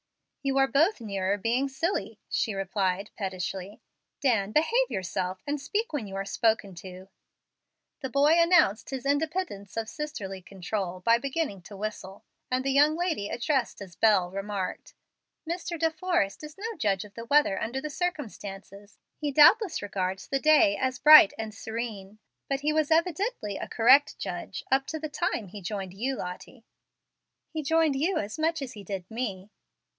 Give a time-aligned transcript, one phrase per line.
[0.41, 3.79] "You are both nearer being silly," she replied, pettishly.
[4.19, 7.09] "Dan, behave yourself, and speak when you are spoken to."
[7.99, 12.97] The boy announced his independence of sisterly control by beginning to whistle, and the young
[12.97, 14.95] lady addressed as "Bel" remarked,
[15.47, 15.77] "Mr.
[15.77, 18.97] De Forrest is no judge of the weather under the circumstances.
[19.19, 22.17] He doubtless regards the day as bright and serene.
[22.49, 26.65] But he was evidently a correct judge up to the time he joined you, Lottie."
[27.51, 29.51] "He joined you as much as he did me."